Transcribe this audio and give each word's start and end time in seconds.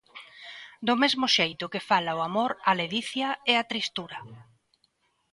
Do 0.87 0.93
mesmo 1.01 1.25
xeito 1.35 1.71
que 1.73 1.85
fala 1.89 2.17
o 2.19 2.23
amor, 2.29 2.51
a 2.69 2.71
ledicia 2.79 3.29
e 3.51 3.53
a 3.61 3.67
tristura. 3.71 4.19